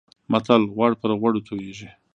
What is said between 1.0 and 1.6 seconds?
پر غوړو